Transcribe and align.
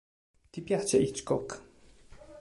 Ti 0.51 0.59
piace 0.63 0.97
Hitchcock? 0.97 1.49